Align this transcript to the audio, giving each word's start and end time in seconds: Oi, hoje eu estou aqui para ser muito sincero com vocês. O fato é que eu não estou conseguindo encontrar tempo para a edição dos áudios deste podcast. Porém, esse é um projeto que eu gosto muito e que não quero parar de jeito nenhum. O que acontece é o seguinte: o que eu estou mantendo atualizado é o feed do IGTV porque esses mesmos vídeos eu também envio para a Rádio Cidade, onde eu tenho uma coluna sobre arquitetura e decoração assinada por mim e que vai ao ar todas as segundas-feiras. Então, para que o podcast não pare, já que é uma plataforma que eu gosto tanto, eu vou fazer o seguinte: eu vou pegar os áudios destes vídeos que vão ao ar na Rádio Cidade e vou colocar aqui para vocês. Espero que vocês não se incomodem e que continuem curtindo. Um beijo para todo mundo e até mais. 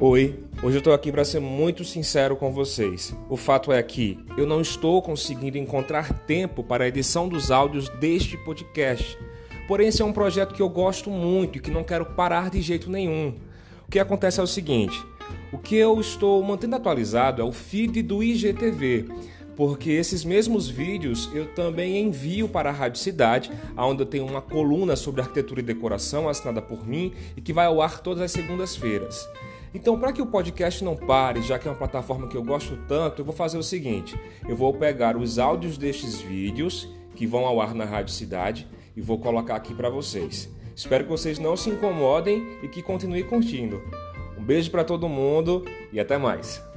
Oi, 0.00 0.38
hoje 0.62 0.76
eu 0.76 0.78
estou 0.78 0.92
aqui 0.92 1.10
para 1.10 1.24
ser 1.24 1.40
muito 1.40 1.84
sincero 1.84 2.36
com 2.36 2.52
vocês. 2.52 3.12
O 3.28 3.36
fato 3.36 3.72
é 3.72 3.82
que 3.82 4.16
eu 4.36 4.46
não 4.46 4.60
estou 4.60 5.02
conseguindo 5.02 5.58
encontrar 5.58 6.12
tempo 6.20 6.62
para 6.62 6.84
a 6.84 6.88
edição 6.88 7.28
dos 7.28 7.50
áudios 7.50 7.88
deste 7.88 8.36
podcast. 8.36 9.18
Porém, 9.66 9.88
esse 9.88 10.00
é 10.00 10.04
um 10.04 10.12
projeto 10.12 10.54
que 10.54 10.62
eu 10.62 10.68
gosto 10.68 11.10
muito 11.10 11.58
e 11.58 11.60
que 11.60 11.72
não 11.72 11.82
quero 11.82 12.06
parar 12.06 12.48
de 12.48 12.62
jeito 12.62 12.88
nenhum. 12.88 13.34
O 13.88 13.90
que 13.90 13.98
acontece 13.98 14.38
é 14.38 14.42
o 14.42 14.46
seguinte: 14.46 15.04
o 15.52 15.58
que 15.58 15.74
eu 15.74 16.00
estou 16.00 16.40
mantendo 16.44 16.76
atualizado 16.76 17.42
é 17.42 17.44
o 17.44 17.50
feed 17.50 18.00
do 18.02 18.22
IGTV 18.22 19.06
porque 19.56 19.90
esses 19.90 20.24
mesmos 20.24 20.68
vídeos 20.68 21.28
eu 21.34 21.46
também 21.46 21.98
envio 21.98 22.48
para 22.48 22.70
a 22.70 22.72
Rádio 22.72 23.00
Cidade, 23.00 23.50
onde 23.76 24.02
eu 24.02 24.06
tenho 24.06 24.24
uma 24.24 24.40
coluna 24.40 24.94
sobre 24.94 25.20
arquitetura 25.20 25.58
e 25.58 25.64
decoração 25.64 26.28
assinada 26.28 26.62
por 26.62 26.86
mim 26.86 27.12
e 27.36 27.40
que 27.40 27.52
vai 27.52 27.66
ao 27.66 27.82
ar 27.82 27.98
todas 27.98 28.22
as 28.22 28.30
segundas-feiras. 28.30 29.28
Então, 29.74 29.98
para 29.98 30.12
que 30.12 30.22
o 30.22 30.26
podcast 30.26 30.82
não 30.82 30.96
pare, 30.96 31.42
já 31.42 31.58
que 31.58 31.68
é 31.68 31.70
uma 31.70 31.76
plataforma 31.76 32.26
que 32.26 32.36
eu 32.36 32.42
gosto 32.42 32.76
tanto, 32.88 33.20
eu 33.20 33.24
vou 33.24 33.34
fazer 33.34 33.58
o 33.58 33.62
seguinte: 33.62 34.18
eu 34.48 34.56
vou 34.56 34.72
pegar 34.74 35.16
os 35.16 35.38
áudios 35.38 35.76
destes 35.76 36.20
vídeos 36.20 36.88
que 37.14 37.26
vão 37.26 37.44
ao 37.44 37.60
ar 37.60 37.74
na 37.74 37.84
Rádio 37.84 38.12
Cidade 38.12 38.66
e 38.96 39.00
vou 39.00 39.18
colocar 39.18 39.56
aqui 39.56 39.74
para 39.74 39.90
vocês. 39.90 40.48
Espero 40.74 41.04
que 41.04 41.10
vocês 41.10 41.38
não 41.38 41.56
se 41.56 41.70
incomodem 41.70 42.58
e 42.62 42.68
que 42.68 42.82
continuem 42.82 43.24
curtindo. 43.24 43.82
Um 44.38 44.44
beijo 44.44 44.70
para 44.70 44.84
todo 44.84 45.08
mundo 45.08 45.64
e 45.92 45.98
até 45.98 46.16
mais. 46.16 46.67